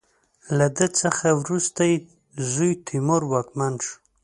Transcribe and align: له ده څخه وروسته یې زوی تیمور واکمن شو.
له 0.57 0.67
ده 0.77 0.87
څخه 1.01 1.27
وروسته 1.41 1.81
یې 1.89 1.97
زوی 2.51 2.71
تیمور 2.87 3.21
واکمن 3.31 3.73
شو. 3.85 3.95